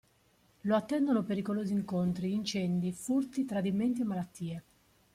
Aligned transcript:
Lo 0.61 0.75
attendono 0.75 1.21
pericolosi 1.21 1.73
incontri, 1.73 2.33
incendi, 2.33 2.91
furti, 2.91 3.45
tradimenti 3.45 4.01
e 4.01 4.05
malattie. 4.05 4.63